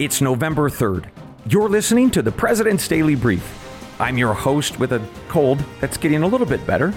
[0.00, 1.10] It's November 3rd.
[1.44, 4.00] You're listening to the President's Daily Brief.
[4.00, 6.94] I'm your host with a cold that's getting a little bit better,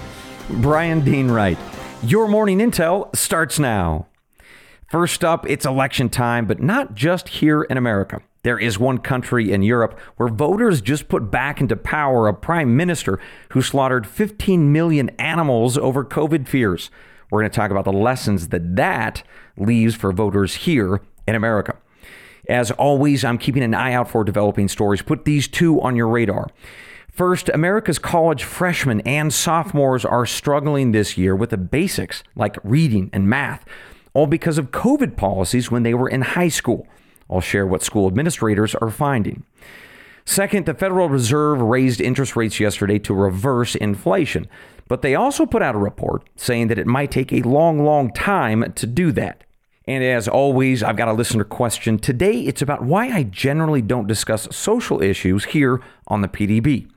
[0.48, 1.58] Brian Dean Wright.
[2.02, 4.06] Your morning intel starts now.
[4.90, 8.22] First up, it's election time, but not just here in America.
[8.42, 12.74] There is one country in Europe where voters just put back into power a prime
[12.74, 16.90] minister who slaughtered 15 million animals over COVID fears.
[17.30, 19.22] We're going to talk about the lessons that that
[19.58, 21.76] leaves for voters here in America.
[22.48, 25.02] As always, I'm keeping an eye out for developing stories.
[25.02, 26.48] Put these two on your radar.
[27.10, 33.08] First, America's college freshmen and sophomores are struggling this year with the basics like reading
[33.12, 33.64] and math,
[34.14, 36.88] all because of COVID policies when they were in high school.
[37.30, 39.44] I'll share what school administrators are finding.
[40.24, 44.48] Second, the Federal Reserve raised interest rates yesterday to reverse inflation,
[44.88, 48.12] but they also put out a report saying that it might take a long, long
[48.12, 49.43] time to do that.
[49.86, 51.98] And as always, I've got a listener question.
[51.98, 56.88] Today, it's about why I generally don't discuss social issues here on the PDB.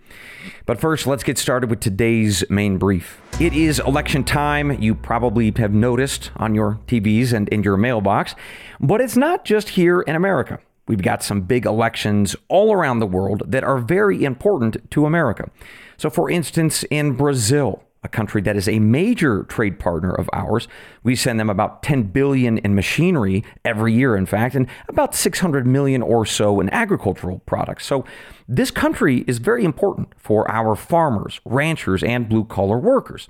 [0.65, 3.21] But first, let's get started with today's main brief.
[3.41, 4.81] It is election time.
[4.81, 8.35] You probably have noticed on your TVs and in your mailbox.
[8.79, 10.59] But it's not just here in America.
[10.87, 15.49] We've got some big elections all around the world that are very important to America.
[15.97, 20.67] So, for instance, in Brazil, a country that is a major trade partner of ours.
[21.03, 25.65] We send them about 10 billion in machinery every year, in fact, and about 600
[25.65, 27.85] million or so in agricultural products.
[27.85, 28.05] So
[28.47, 33.27] this country is very important for our farmers, ranchers, and blue collar workers.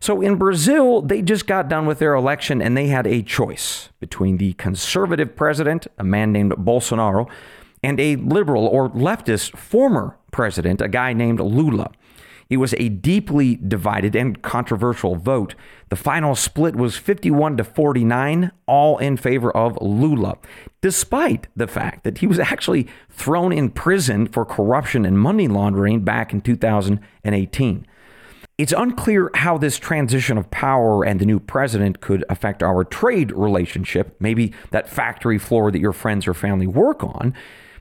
[0.00, 3.88] So in Brazil, they just got done with their election and they had a choice
[3.98, 7.28] between the conservative president, a man named Bolsonaro,
[7.82, 11.90] and a liberal or leftist former president, a guy named Lula.
[12.48, 15.56] It was a deeply divided and controversial vote.
[15.88, 20.38] The final split was 51 to 49, all in favor of Lula,
[20.80, 26.00] despite the fact that he was actually thrown in prison for corruption and money laundering
[26.00, 27.86] back in 2018.
[28.58, 33.32] It's unclear how this transition of power and the new president could affect our trade
[33.32, 37.34] relationship, maybe that factory floor that your friends or family work on.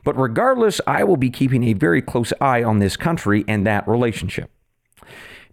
[0.04, 3.88] But regardless, I will be keeping a very close eye on this country and that
[3.88, 4.52] relationship.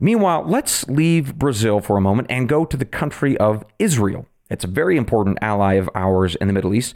[0.01, 4.27] Meanwhile, let's leave Brazil for a moment and go to the country of Israel.
[4.51, 6.95] It's a very important ally of ours in the Middle East.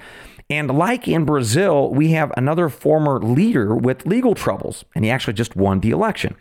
[0.49, 5.35] And like in Brazil, we have another former leader with legal troubles, and he actually
[5.35, 6.37] just won the election.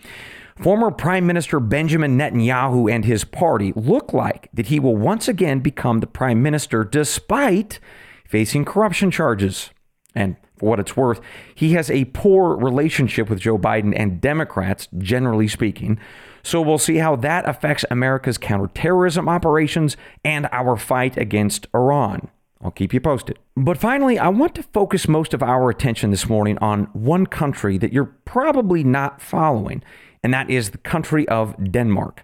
[0.58, 5.60] Former Prime Minister Benjamin Netanyahu and his party look like that he will once again
[5.60, 7.80] become the prime minister despite
[8.26, 9.72] facing corruption charges.
[10.14, 11.20] And for what it's worth,
[11.54, 16.00] he has a poor relationship with Joe Biden and Democrats, generally speaking.
[16.44, 22.30] So we'll see how that affects America's counterterrorism operations and our fight against Iran.
[22.62, 23.38] I'll keep you posted.
[23.56, 27.78] But finally, I want to focus most of our attention this morning on one country
[27.78, 29.84] that you're probably not following,
[30.24, 32.24] and that is the country of Denmark.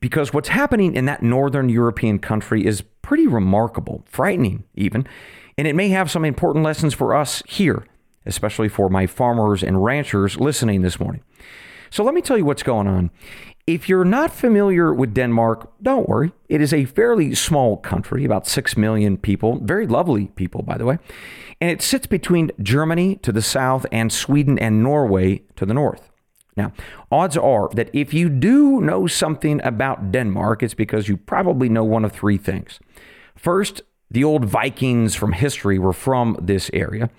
[0.00, 5.06] Because what's happening in that northern European country is pretty remarkable, frightening even,
[5.56, 7.86] and it may have some important lessons for us here,
[8.26, 11.22] especially for my farmers and ranchers listening this morning.
[11.90, 13.10] So let me tell you what's going on.
[13.66, 16.32] If you're not familiar with Denmark, don't worry.
[16.48, 20.86] It is a fairly small country, about 6 million people, very lovely people, by the
[20.86, 20.98] way.
[21.60, 26.10] And it sits between Germany to the south and Sweden and Norway to the north.
[26.56, 26.72] Now,
[27.12, 31.84] odds are that if you do know something about Denmark, it's because you probably know
[31.84, 32.80] one of three things.
[33.36, 37.10] First, the old Vikings from history were from this area.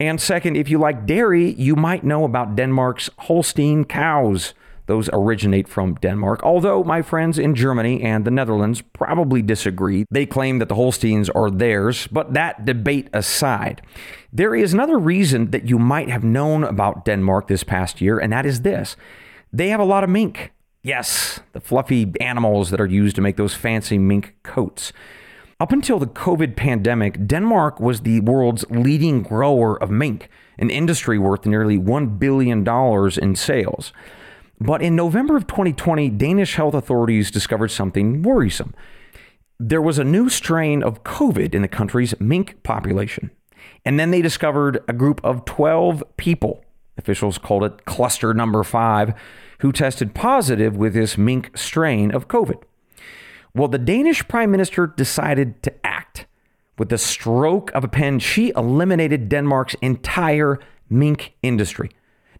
[0.00, 4.54] And second, if you like dairy, you might know about Denmark's Holstein cows.
[4.86, 10.04] Those originate from Denmark, although my friends in Germany and the Netherlands probably disagree.
[10.10, 13.80] They claim that the Holsteins are theirs, but that debate aside,
[14.30, 18.30] there is another reason that you might have known about Denmark this past year, and
[18.32, 18.96] that is this
[19.54, 20.52] they have a lot of mink.
[20.82, 24.92] Yes, the fluffy animals that are used to make those fancy mink coats.
[25.60, 30.28] Up until the COVID pandemic, Denmark was the world's leading grower of mink,
[30.58, 32.66] an industry worth nearly $1 billion
[33.22, 33.92] in sales.
[34.60, 38.74] But in November of 2020, Danish health authorities discovered something worrisome.
[39.60, 43.30] There was a new strain of COVID in the country's mink population.
[43.84, 46.64] And then they discovered a group of 12 people,
[46.98, 49.14] officials called it cluster number five,
[49.60, 52.60] who tested positive with this mink strain of COVID.
[53.54, 56.26] Well, the Danish prime minister decided to act.
[56.76, 60.58] With the stroke of a pen, she eliminated Denmark's entire
[60.90, 61.90] mink industry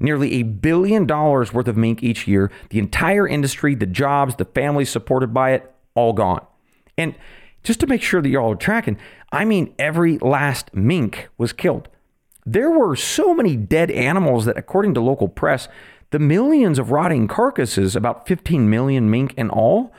[0.00, 2.50] nearly a billion dollars worth of mink each year.
[2.70, 6.44] The entire industry, the jobs, the families supported by it, all gone.
[6.96, 7.14] And
[7.62, 8.98] just to make sure that y'all are tracking,
[9.32, 11.88] I mean, every last mink was killed.
[12.46, 15.68] There were so many dead animals that, according to local press,
[16.10, 19.92] the millions of rotting carcasses, about 15 million mink in all,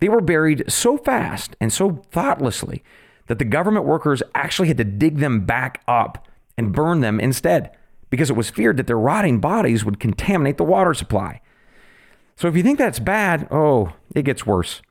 [0.00, 2.82] they were buried so fast and so thoughtlessly
[3.26, 6.26] that the government workers actually had to dig them back up
[6.58, 7.70] and burn them instead
[8.10, 11.40] because it was feared that their rotting bodies would contaminate the water supply.
[12.34, 14.82] So if you think that's bad, oh, it gets worse.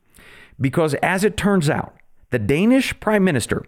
[0.62, 1.96] Because as it turns out,
[2.30, 3.66] the Danish prime minister,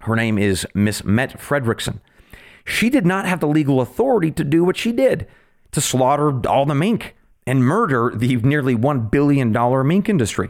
[0.00, 2.00] her name is Miss Mette Frederiksen,
[2.64, 5.26] she did not have the legal authority to do what she did
[5.72, 7.16] to slaughter all the mink
[7.46, 9.52] and murder the nearly $1 billion
[9.86, 10.48] mink industry.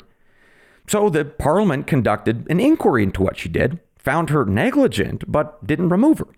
[0.88, 5.90] So the parliament conducted an inquiry into what she did, found her negligent, but didn't
[5.90, 6.29] remove her.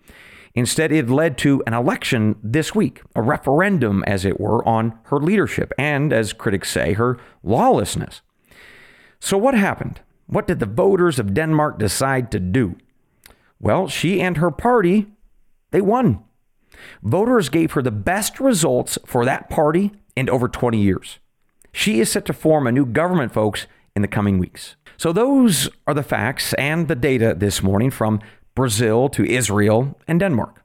[0.53, 5.17] Instead, it led to an election this week, a referendum, as it were, on her
[5.17, 8.21] leadership and, as critics say, her lawlessness.
[9.21, 10.01] So, what happened?
[10.27, 12.75] What did the voters of Denmark decide to do?
[13.61, 15.07] Well, she and her party,
[15.71, 16.23] they won.
[17.01, 21.19] Voters gave her the best results for that party in over 20 years.
[21.71, 24.75] She is set to form a new government, folks, in the coming weeks.
[24.97, 28.19] So, those are the facts and the data this morning from
[28.55, 30.63] Brazil to Israel and Denmark.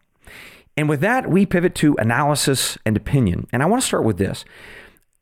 [0.76, 3.46] And with that, we pivot to analysis and opinion.
[3.52, 4.44] And I want to start with this.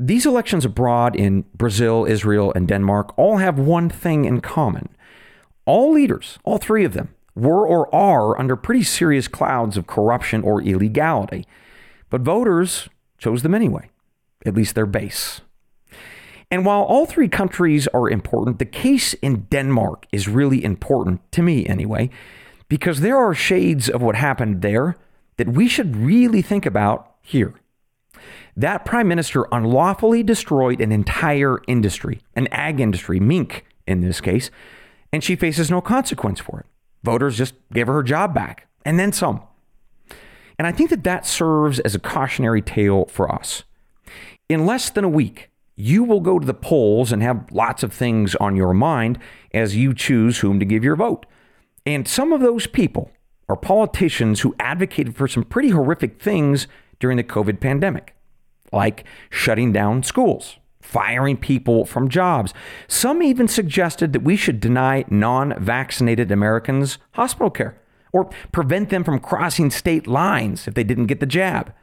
[0.00, 4.88] These elections abroad in Brazil, Israel, and Denmark all have one thing in common.
[5.66, 10.42] All leaders, all three of them, were or are under pretty serious clouds of corruption
[10.42, 11.46] or illegality.
[12.10, 13.88] But voters chose them anyway,
[14.44, 15.40] at least their base.
[16.54, 21.42] And while all three countries are important, the case in Denmark is really important, to
[21.42, 22.10] me anyway,
[22.68, 24.94] because there are shades of what happened there
[25.36, 27.54] that we should really think about here.
[28.56, 34.52] That prime minister unlawfully destroyed an entire industry, an ag industry, mink in this case,
[35.12, 36.66] and she faces no consequence for it.
[37.02, 39.42] Voters just gave her her job back and then some.
[40.56, 43.64] And I think that that serves as a cautionary tale for us.
[44.48, 47.92] In less than a week, you will go to the polls and have lots of
[47.92, 49.18] things on your mind
[49.52, 51.26] as you choose whom to give your vote.
[51.86, 53.10] And some of those people
[53.48, 56.66] are politicians who advocated for some pretty horrific things
[56.98, 58.14] during the COVID pandemic,
[58.72, 62.54] like shutting down schools, firing people from jobs.
[62.88, 67.78] Some even suggested that we should deny non vaccinated Americans hospital care
[68.12, 71.74] or prevent them from crossing state lines if they didn't get the jab.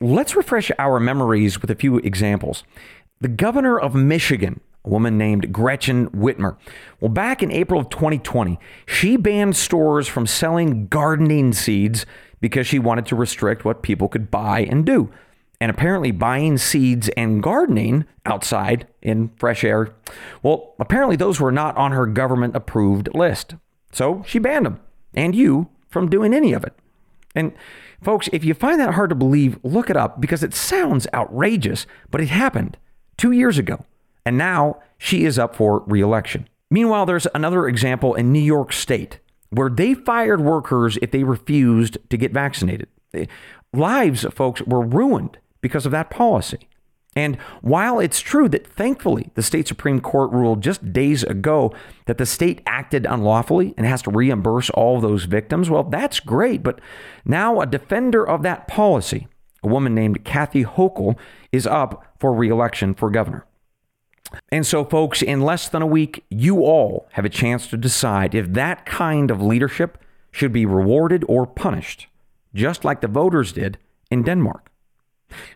[0.00, 2.64] Let's refresh our memories with a few examples.
[3.22, 6.56] The governor of Michigan, a woman named Gretchen Whitmer.
[6.98, 12.04] Well, back in April of 2020, she banned stores from selling gardening seeds
[12.40, 15.08] because she wanted to restrict what people could buy and do.
[15.60, 19.94] And apparently, buying seeds and gardening outside in fresh air,
[20.42, 23.54] well, apparently those were not on her government approved list.
[23.92, 24.80] So she banned them
[25.14, 26.74] and you from doing any of it.
[27.36, 27.52] And
[28.02, 31.86] folks, if you find that hard to believe, look it up because it sounds outrageous,
[32.10, 32.78] but it happened
[33.22, 33.84] two years ago,
[34.26, 36.48] and now she is up for reelection.
[36.72, 39.20] Meanwhile, there's another example in New York State
[39.50, 42.88] where they fired workers if they refused to get vaccinated.
[43.72, 46.68] Lives, folks, were ruined because of that policy.
[47.14, 51.72] And while it's true that thankfully the state Supreme Court ruled just days ago
[52.06, 56.64] that the state acted unlawfully and has to reimburse all those victims, well, that's great.
[56.64, 56.80] But
[57.24, 59.28] now a defender of that policy,
[59.62, 61.16] a woman named Kathy Hochul,
[61.50, 63.46] is up for reelection for governor.
[64.50, 68.34] And so, folks, in less than a week, you all have a chance to decide
[68.34, 69.98] if that kind of leadership
[70.30, 72.06] should be rewarded or punished,
[72.54, 73.78] just like the voters did
[74.10, 74.70] in Denmark.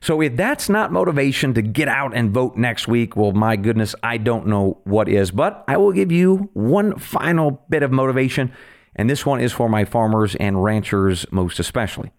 [0.00, 3.94] So, if that's not motivation to get out and vote next week, well, my goodness,
[4.02, 5.30] I don't know what is.
[5.30, 8.52] But I will give you one final bit of motivation,
[8.94, 12.10] and this one is for my farmers and ranchers most especially.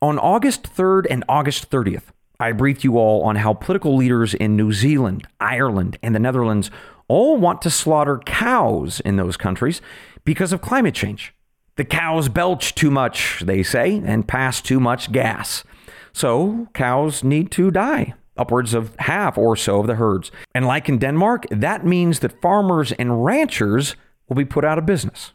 [0.00, 4.54] On August 3rd and August 30th, I briefed you all on how political leaders in
[4.54, 6.70] New Zealand, Ireland, and the Netherlands
[7.08, 9.80] all want to slaughter cows in those countries
[10.24, 11.34] because of climate change.
[11.74, 15.64] The cows belch too much, they say, and pass too much gas.
[16.12, 20.30] So cows need to die, upwards of half or so of the herds.
[20.54, 23.96] And like in Denmark, that means that farmers and ranchers
[24.28, 25.32] will be put out of business.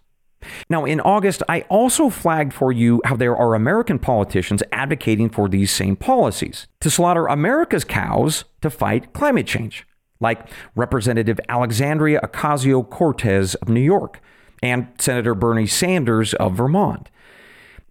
[0.70, 5.48] Now, in August, I also flagged for you how there are American politicians advocating for
[5.50, 9.86] these same policies to slaughter America's cows to fight climate change,
[10.20, 14.22] like Representative Alexandria Ocasio Cortez of New York
[14.62, 17.10] and Senator Bernie Sanders of Vermont.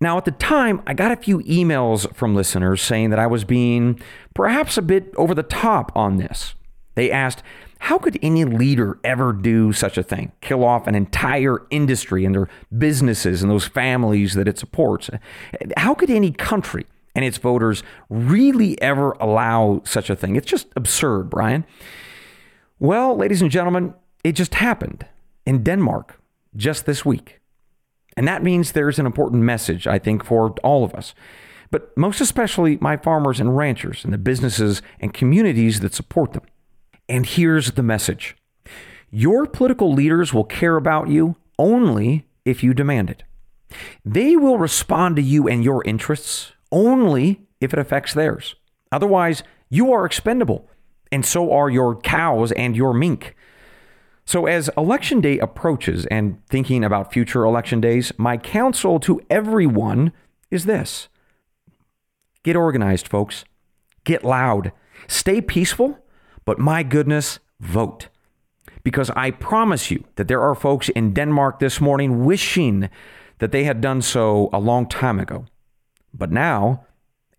[0.01, 3.45] Now, at the time, I got a few emails from listeners saying that I was
[3.45, 4.01] being
[4.35, 6.57] perhaps a bit over the top on this.
[6.97, 7.45] They asked,
[7.83, 10.31] How could any leader ever do such a thing?
[10.41, 12.49] Kill off an entire industry and their
[12.79, 15.11] businesses and those families that it supports?
[15.77, 16.87] How could any country
[17.17, 20.37] and its voters really ever allow such a thing?
[20.37, 21.65] It's just absurd, Brian.
[22.79, 25.05] Well, ladies and gentlemen, it just happened
[25.45, 26.21] in Denmark
[26.55, 27.41] just this week.
[28.17, 31.15] And that means there's an important message, I think, for all of us,
[31.73, 36.45] but most especially my farmers and ranchers and the businesses and communities that support them.
[37.13, 38.37] And here's the message
[39.11, 43.23] Your political leaders will care about you only if you demand it.
[44.03, 48.55] They will respond to you and your interests only if it affects theirs.
[48.91, 50.71] Otherwise, you are expendable,
[51.11, 53.37] and so are your cows and your mink.
[54.25, 60.15] So, as election day approaches and thinking about future election days, my counsel to everyone
[60.51, 61.11] is this
[62.43, 63.45] get organized, folks.
[64.05, 64.73] Get loud.
[65.09, 65.99] Stay peaceful,
[66.45, 68.09] but my goodness, vote.
[68.83, 72.89] Because I promise you that there are folks in Denmark this morning wishing
[73.39, 75.47] that they had done so a long time ago.
[76.13, 76.85] But now,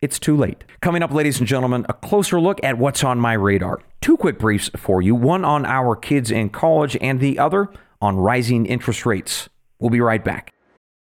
[0.01, 0.63] it's too late.
[0.81, 3.79] Coming up, ladies and gentlemen, a closer look at what's on my radar.
[4.01, 7.69] Two quick briefs for you one on our kids in college, and the other
[8.01, 9.47] on rising interest rates.
[9.79, 10.53] We'll be right back.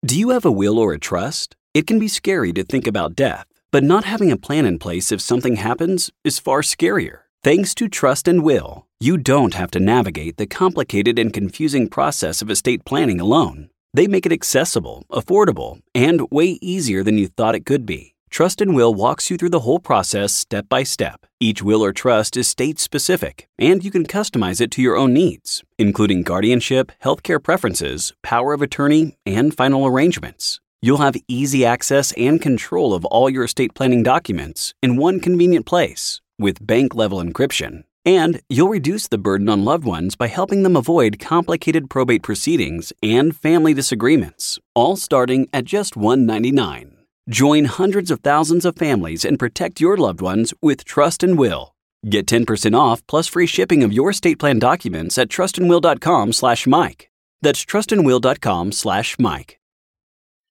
[0.05, 1.57] Do you have a will or a trust?
[1.75, 5.11] It can be scary to think about death, but not having a plan in place
[5.11, 7.21] if something happens is far scarier.
[7.45, 12.41] Thanks to Trust and Will, you don't have to navigate the complicated and confusing process
[12.41, 13.69] of estate planning alone.
[13.93, 18.15] They make it accessible, affordable, and way easier than you thought it could be.
[18.31, 21.27] Trust and Will walks you through the whole process step by step.
[21.41, 25.13] Each will or trust is state specific, and you can customize it to your own
[25.13, 30.61] needs, including guardianship, healthcare preferences, power of attorney, and final arrangements.
[30.81, 35.67] You'll have easy access and control of all your estate planning documents in one convenient
[35.67, 37.85] place with bank level encryption.
[38.05, 42.93] And you'll reduce the burden on loved ones by helping them avoid complicated probate proceedings
[43.03, 46.97] and family disagreements, all starting at just 199.
[47.29, 51.75] Join hundreds of thousands of families and protect your loved ones with Trust and Will.
[52.09, 57.11] Get 10% off plus free shipping of your estate plan documents at trustandwill.com slash Mike.
[57.43, 59.61] That's trustandwill.com slash Mike.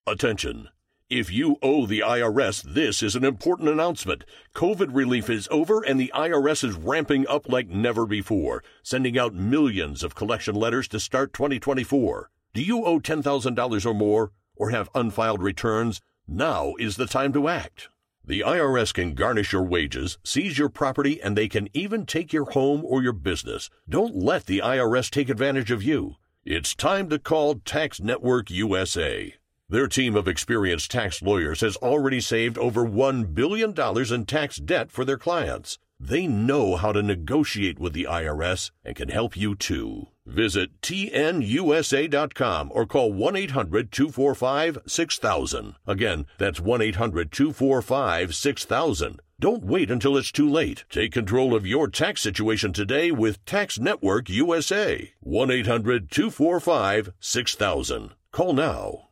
[0.06, 0.68] Attention.
[1.14, 4.24] If you owe the IRS, this is an important announcement.
[4.54, 9.34] COVID relief is over and the IRS is ramping up like never before, sending out
[9.34, 12.30] millions of collection letters to start 2024.
[12.54, 16.00] Do you owe $10,000 or more or have unfiled returns?
[16.26, 17.90] Now is the time to act.
[18.24, 22.52] The IRS can garnish your wages, seize your property, and they can even take your
[22.52, 23.68] home or your business.
[23.86, 26.14] Don't let the IRS take advantage of you.
[26.46, 29.34] It's time to call Tax Network USA.
[29.72, 33.72] Their team of experienced tax lawyers has already saved over $1 billion
[34.12, 35.78] in tax debt for their clients.
[35.98, 40.08] They know how to negotiate with the IRS and can help you too.
[40.26, 45.74] Visit tnusa.com or call 1 800 245 6000.
[45.86, 49.20] Again, that's 1 800 245 6000.
[49.40, 50.84] Don't wait until it's too late.
[50.90, 55.14] Take control of your tax situation today with Tax Network USA.
[55.20, 58.10] 1 800 245 6000.
[58.32, 59.08] Call now.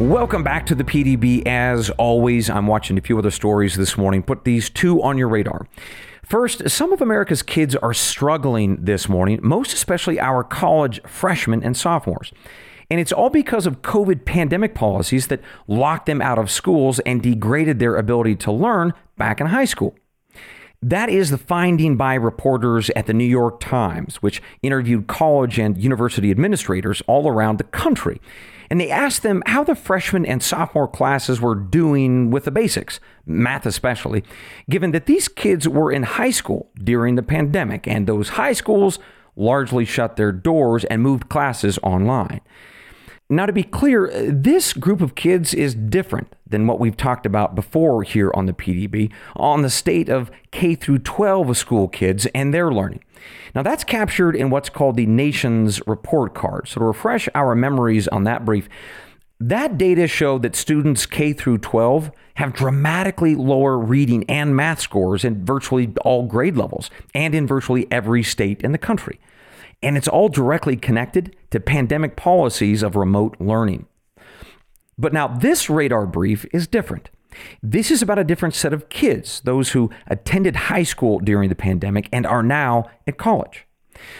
[0.00, 1.46] Welcome back to the PDB.
[1.46, 4.24] As always, I'm watching a few other stories this morning.
[4.24, 5.68] Put these two on your radar.
[6.24, 11.76] First, some of America's kids are struggling this morning, most especially our college freshmen and
[11.76, 12.32] sophomores.
[12.90, 17.22] And it's all because of COVID pandemic policies that locked them out of schools and
[17.22, 19.94] degraded their ability to learn back in high school.
[20.82, 25.78] That is the finding by reporters at the New York Times, which interviewed college and
[25.78, 28.20] university administrators all around the country
[28.70, 33.00] and they asked them how the freshman and sophomore classes were doing with the basics,
[33.26, 34.24] math especially,
[34.68, 38.98] given that these kids were in high school during the pandemic and those high schools
[39.36, 42.40] largely shut their doors and moved classes online.
[43.30, 47.24] Now, to be clear, uh, this group of kids is different than what we've talked
[47.24, 52.26] about before here on the PDB on the state of K through 12 school kids
[52.34, 53.02] and their learning.
[53.54, 56.68] Now, that's captured in what's called the nation's report card.
[56.68, 58.68] So, to refresh our memories on that brief,
[59.40, 65.24] that data showed that students K through 12 have dramatically lower reading and math scores
[65.24, 69.18] in virtually all grade levels and in virtually every state in the country.
[69.84, 73.86] And it's all directly connected to pandemic policies of remote learning.
[74.96, 77.10] But now, this radar brief is different.
[77.62, 81.54] This is about a different set of kids, those who attended high school during the
[81.54, 83.66] pandemic and are now at college.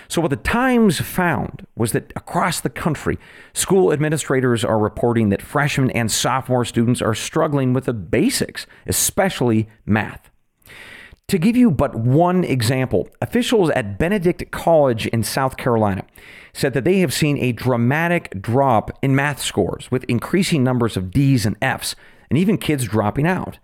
[0.08, 3.18] So, what the Times found was that across the country,
[3.52, 9.68] school administrators are reporting that freshmen and sophomore students are struggling with the basics, especially
[9.86, 10.30] math.
[11.28, 16.04] To give you but one example, officials at Benedict College in South Carolina
[16.52, 21.10] said that they have seen a dramatic drop in math scores with increasing numbers of
[21.10, 21.96] D's and F's
[22.28, 23.58] and even kids dropping out.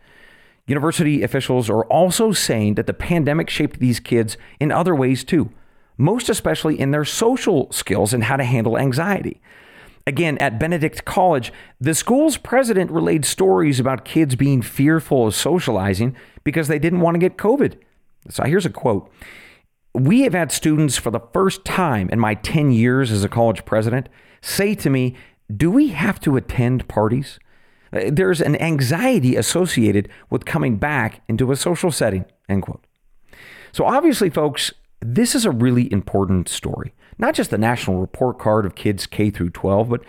[0.67, 5.51] University officials are also saying that the pandemic shaped these kids in other ways too,
[5.99, 9.41] most especially in their social skills and how to handle anxiety.
[10.11, 16.17] Again, at Benedict College, the school's president relayed stories about kids being fearful of socializing
[16.43, 17.75] because they didn't want to get COVID.
[18.29, 19.09] So here's a quote
[19.95, 23.65] We have had students for the first time in my 10 years as a college
[23.65, 24.09] president
[24.41, 25.15] say to me,
[25.47, 27.39] Do we have to attend parties?
[27.93, 32.85] Uh, there's an anxiety associated with coming back into a social setting, end quote.
[33.71, 38.67] So obviously, folks, this is a really important story not just the national report card
[38.67, 40.03] of kids K through 12, but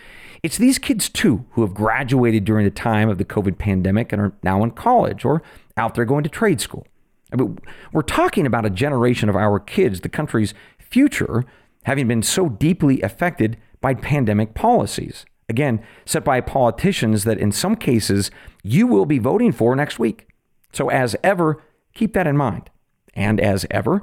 [0.44, 4.22] it's these kids too who have graduated during the time of the COVID pandemic and
[4.22, 5.44] are now in college or
[5.78, 6.88] out there going to trade school.
[7.32, 7.60] I mean,
[7.94, 11.46] we're talking about a generation of our kids, the country's future,
[11.84, 15.26] having been so deeply affected by pandemic policies.
[15.50, 18.32] Again, set by politicians that in some cases
[18.64, 20.28] you will be voting for next week.
[20.72, 21.62] So, as ever,
[21.94, 22.70] keep that in mind.
[23.14, 24.02] And as ever,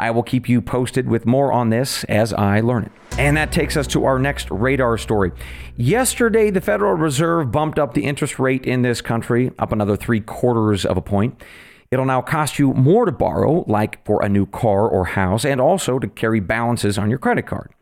[0.00, 2.92] I will keep you posted with more on this as I learn it.
[3.18, 5.30] And that takes us to our next radar story.
[5.76, 10.20] Yesterday, the Federal Reserve bumped up the interest rate in this country up another three
[10.20, 11.42] quarters of a point.
[11.90, 15.60] It'll now cost you more to borrow, like for a new car or house, and
[15.60, 17.72] also to carry balances on your credit card.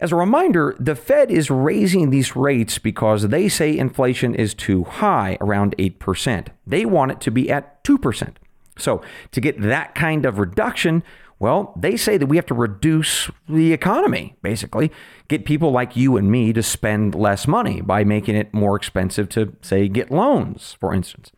[0.00, 4.84] As a reminder, the Fed is raising these rates because they say inflation is too
[4.84, 6.48] high, around 8%.
[6.66, 8.34] They want it to be at 2%.
[8.78, 9.02] So,
[9.32, 11.02] to get that kind of reduction,
[11.38, 14.90] well, they say that we have to reduce the economy, basically,
[15.28, 19.28] get people like you and me to spend less money by making it more expensive
[19.30, 21.30] to, say, get loans, for instance.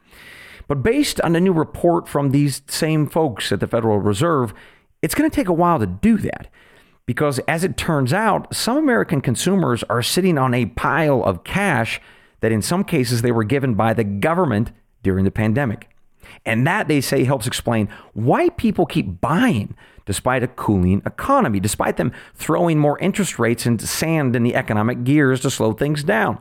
[0.69, 4.55] But based on a new report from these same folks at the Federal Reserve,
[5.03, 6.49] it's going to take a while to do that.
[7.05, 12.01] Because as it turns out, some American consumers are sitting on a pile of cash
[12.41, 14.71] that in some cases they were given by the government
[15.03, 15.89] during the pandemic.
[16.45, 19.75] And that, they say, helps explain why people keep buying
[20.07, 25.05] despite a cooling economy, despite them throwing more interest rates and sand in the economic
[25.05, 26.41] gears to slow things down.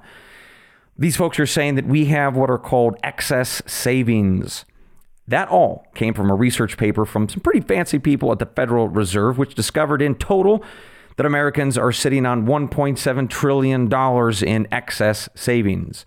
[0.98, 4.66] These folks are saying that we have what are called excess savings.
[5.28, 8.88] That all came from a research paper from some pretty fancy people at the Federal
[8.88, 10.64] Reserve, which discovered in total
[11.18, 13.92] that Americans are sitting on $1.7 trillion
[14.48, 16.06] in excess savings.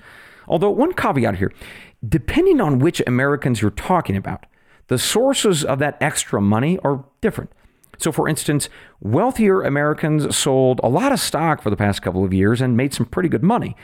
[0.48, 1.52] Although, one caveat here
[2.06, 4.46] depending on which Americans you're talking about,
[4.88, 7.52] the sources of that extra money are different.
[7.98, 8.68] So, for instance,
[9.00, 12.94] wealthier Americans sold a lot of stock for the past couple of years and made
[12.94, 13.76] some pretty good money.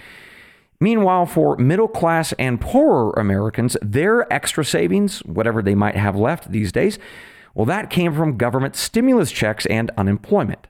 [0.81, 6.51] Meanwhile, for middle class and poorer Americans, their extra savings, whatever they might have left
[6.51, 6.99] these days,
[7.55, 10.67] well, that came from government stimulus checks and unemployment.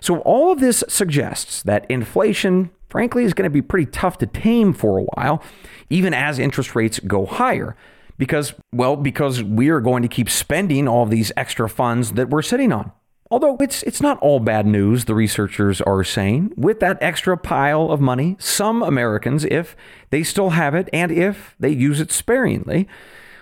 [0.00, 4.26] So, all of this suggests that inflation, frankly, is going to be pretty tough to
[4.26, 5.42] tame for a while,
[5.90, 7.76] even as interest rates go higher.
[8.18, 12.42] Because, well, because we are going to keep spending all these extra funds that we're
[12.42, 12.92] sitting on.
[13.30, 16.52] Although it's it's not all bad news, the researchers are saying.
[16.56, 19.76] With that extra pile of money, some Americans, if
[20.10, 22.88] they still have it and if they use it sparingly,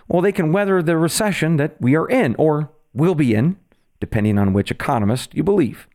[0.09, 3.59] well, they can weather the recession that we are in or will be in,
[4.01, 5.87] depending on which economist you believe.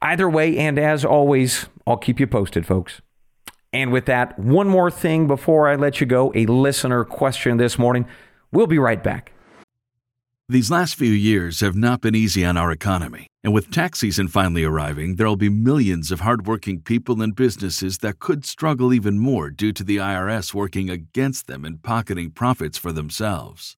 [0.00, 3.00] Either way, and as always, I'll keep you posted, folks.
[3.72, 7.78] And with that, one more thing before I let you go a listener question this
[7.78, 8.06] morning.
[8.52, 9.32] We'll be right back.
[10.50, 13.26] These last few years have not been easy on our economy.
[13.44, 17.98] And with tax season finally arriving, there will be millions of hardworking people and businesses
[17.98, 22.78] that could struggle even more due to the IRS working against them and pocketing profits
[22.78, 23.77] for themselves.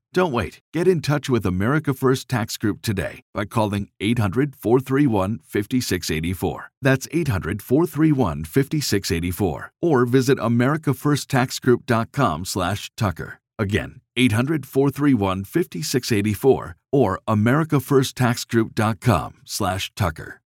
[0.13, 0.59] Don't wait.
[0.73, 6.69] Get in touch with America First Tax Group today by calling 800 431 5684.
[6.81, 9.71] That's 800 431 5684.
[9.81, 13.39] Or visit AmericaFirstTaxGroup.com slash Tucker.
[13.57, 20.41] Again, 800 431 5684 or AmericaFirstTaxGroup.com slash Tucker.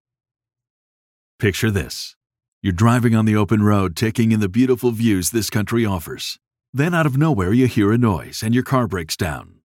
[1.39, 2.17] Picture this.
[2.63, 6.39] You're driving on the open road, taking in the beautiful views this country offers.
[6.73, 9.54] Then, out of nowhere, you hear a noise and your car breaks down.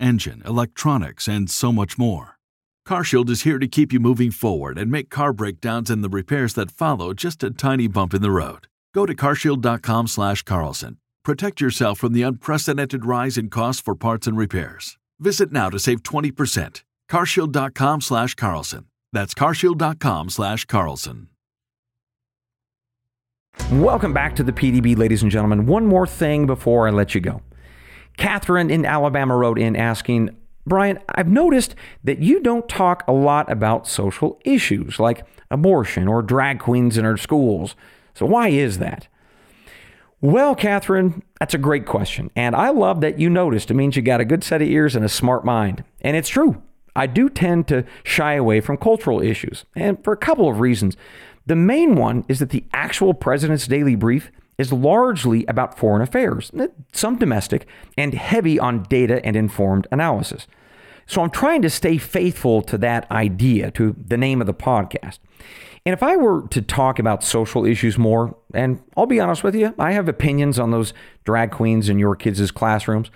[0.00, 2.38] engine, electronics, and so much more.
[2.86, 6.54] CarShield is here to keep you moving forward and make car breakdowns and the repairs
[6.54, 8.68] that follow just a tiny bump in the road.
[8.94, 10.98] Go to carshield.com/carlson.
[11.24, 14.96] Protect yourself from the unprecedented rise in costs for parts and repairs.
[15.18, 16.84] Visit now to save 20%.
[17.08, 18.84] carshield.com/carlson.
[19.12, 21.28] That's carshield.com/carlson.
[23.72, 25.66] Welcome back to the PDB, ladies and gentlemen.
[25.66, 27.42] One more thing before I let you go.
[28.16, 33.50] Catherine in Alabama wrote in asking, Brian, I've noticed that you don't talk a lot
[33.50, 37.76] about social issues like abortion or drag queens in our schools.
[38.14, 39.06] So, why is that?
[40.20, 42.30] Well, Catherine, that's a great question.
[42.34, 43.70] And I love that you noticed.
[43.70, 45.84] It means you got a good set of ears and a smart mind.
[46.00, 46.62] And it's true.
[46.96, 50.96] I do tend to shy away from cultural issues, and for a couple of reasons.
[51.44, 56.50] The main one is that the actual President's Daily Brief is largely about foreign affairs,
[56.58, 57.66] eh, some domestic,
[57.96, 60.46] and heavy on data and informed analysis.
[61.06, 65.18] So I'm trying to stay faithful to that idea, to the name of the podcast.
[65.84, 69.54] And if I were to talk about social issues more, and I'll be honest with
[69.54, 70.92] you, I have opinions on those
[71.24, 73.10] drag queens in your kids' classrooms.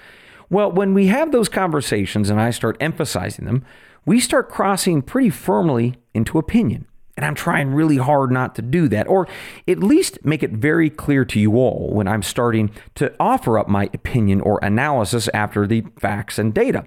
[0.50, 3.64] Well, when we have those conversations and I start emphasizing them,
[4.06, 6.86] we start crossing pretty firmly into opinion.
[7.20, 9.28] And I'm trying really hard not to do that, or
[9.68, 13.68] at least make it very clear to you all when I'm starting to offer up
[13.68, 16.86] my opinion or analysis after the facts and data.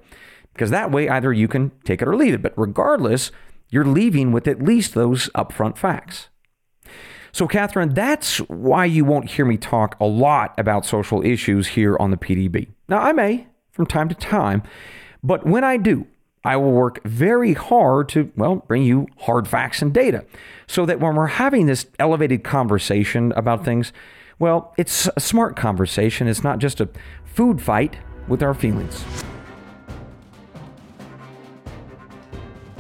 [0.52, 2.41] Because that way, either you can take it or leave it.
[2.41, 3.30] But regardless,
[3.69, 6.30] you're leaving with at least those upfront facts.
[7.32, 11.96] So, Catherine, that's why you won't hear me talk a lot about social issues here
[12.00, 12.69] on the PDB.
[12.89, 14.63] Now, I may from time to time,
[15.22, 16.08] but when I do,
[16.45, 20.25] I will work very hard to, well, bring you hard facts and data
[20.67, 23.93] so that when we're having this elevated conversation about things,
[24.39, 26.27] well, it's a smart conversation.
[26.27, 26.89] It's not just a
[27.23, 29.06] food fight with our feelings.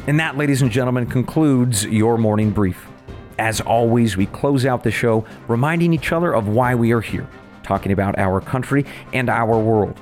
[0.07, 2.85] And that, ladies and gentlemen, concludes your morning brief.
[3.39, 7.27] As always, we close out the show reminding each other of why we are here,
[7.63, 9.97] talking about our country and our world.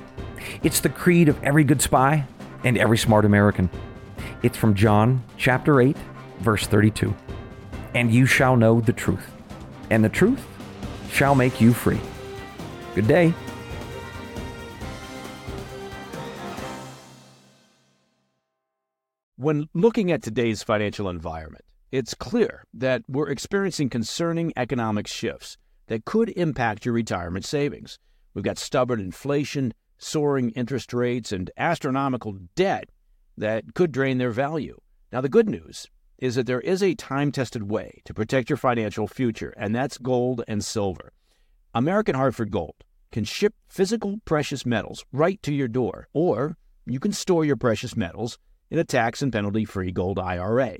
[0.64, 2.26] It's the creed of every good spy
[2.64, 3.70] and every smart American.
[4.42, 5.96] It's from John chapter 8,
[6.40, 7.14] verse 32.
[7.94, 9.30] And you shall know the truth,
[9.90, 10.44] and the truth
[11.10, 12.00] shall make you free.
[12.94, 13.34] Good day.
[19.36, 26.04] When looking at today's financial environment, it's clear that we're experiencing concerning economic shifts that
[26.04, 27.98] could impact your retirement savings.
[28.34, 32.88] We've got stubborn inflation, soaring interest rates, and astronomical debt
[33.36, 34.78] that could drain their value.
[35.12, 35.86] Now, the good news
[36.18, 39.98] is that there is a time tested way to protect your financial future, and that's
[39.98, 41.12] gold and silver.
[41.74, 47.12] American Hartford Gold can ship physical precious metals right to your door, or you can
[47.12, 48.38] store your precious metals
[48.70, 50.78] in a tax and penalty free gold IRA.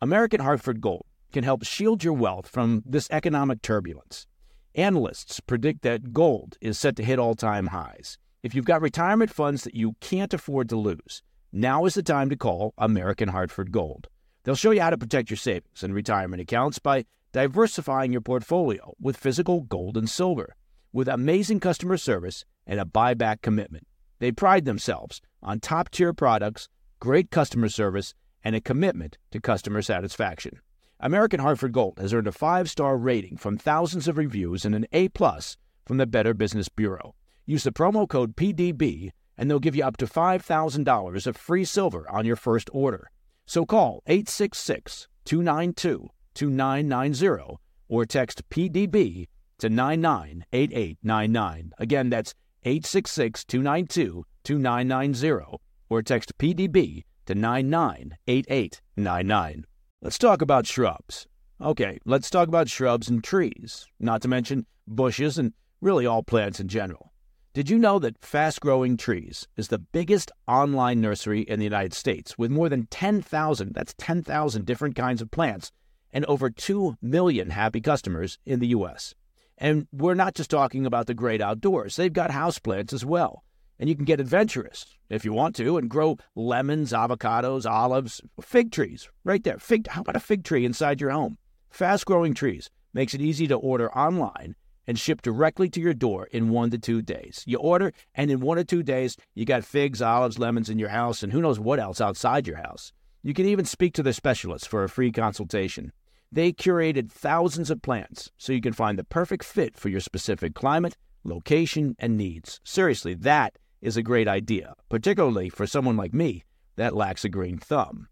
[0.00, 4.26] American Hartford Gold can help shield your wealth from this economic turbulence.
[4.74, 8.18] Analysts predict that gold is set to hit all time highs.
[8.42, 11.22] If you've got retirement funds that you can't afford to lose,
[11.52, 14.08] now is the time to call American Hartford Gold.
[14.44, 18.94] They'll show you how to protect your savings and retirement accounts by diversifying your portfolio
[18.98, 20.56] with physical gold and silver.
[20.90, 23.86] With amazing customer service and a buyback commitment,
[24.20, 29.82] they pride themselves on top tier products, great customer service, and a commitment to customer
[29.82, 30.60] satisfaction.
[30.98, 34.86] American Hartford Gold has earned a five star rating from thousands of reviews and an
[34.92, 37.14] A plus from the Better Business Bureau.
[37.46, 42.08] Use the promo code PDB and they'll give you up to $5,000 of free silver
[42.10, 43.10] on your first order.
[43.46, 47.56] So call 866 292 2990
[47.88, 51.72] or text PDB to 998899.
[51.78, 59.64] Again, that's 866 292 2990 or text PDB to 998899.
[60.02, 61.26] Let's talk about shrubs.
[61.60, 66.60] Okay, let's talk about shrubs and trees, not to mention bushes and really all plants
[66.60, 67.09] in general.
[67.52, 71.92] Did you know that Fast Growing Trees is the biggest online nursery in the United
[71.92, 75.72] States with more than 10,000, that's 10,000 different kinds of plants
[76.12, 79.16] and over 2 million happy customers in the US?
[79.58, 81.96] And we're not just talking about the great outdoors.
[81.96, 83.42] They've got houseplants as well.
[83.80, 88.70] And you can get adventurous if you want to and grow lemons, avocados, olives, fig
[88.70, 89.58] trees right there.
[89.58, 91.36] Fig, how about a fig tree inside your home?
[91.68, 94.54] Fast growing trees makes it easy to order online
[94.90, 97.44] and ship directly to your door in one to two days.
[97.46, 100.88] You order, and in one to two days, you got figs, olives, lemons in your
[100.88, 102.92] house, and who knows what else outside your house.
[103.22, 105.92] You can even speak to their specialists for a free consultation.
[106.32, 110.54] They curated thousands of plants so you can find the perfect fit for your specific
[110.56, 112.60] climate, location, and needs.
[112.64, 116.42] Seriously, that is a great idea, particularly for someone like me
[116.74, 118.08] that lacks a green thumb.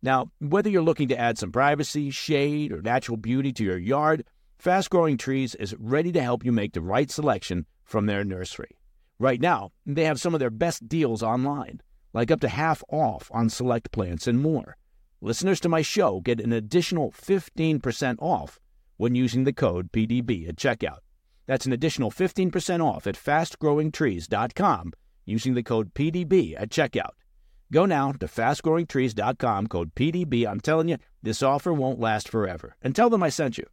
[0.00, 4.24] Now, whether you're looking to add some privacy, shade, or natural beauty to your yard,
[4.62, 8.78] Fast Growing Trees is ready to help you make the right selection from their nursery.
[9.18, 11.80] Right now, they have some of their best deals online,
[12.12, 14.76] like up to half off on select plants and more.
[15.20, 18.60] Listeners to my show get an additional 15% off
[18.98, 21.00] when using the code PDB at checkout.
[21.48, 24.92] That's an additional 15% off at fastgrowingtrees.com
[25.24, 27.14] using the code PDB at checkout.
[27.72, 30.46] Go now to fastgrowingtrees.com, code PDB.
[30.46, 32.76] I'm telling you, this offer won't last forever.
[32.80, 33.66] And tell them I sent you.